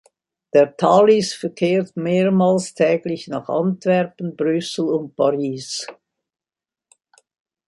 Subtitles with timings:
[0.55, 5.85] Der Thalys verkehrt mehrmals täglich nach Antwerpen, Brüssel und Paris.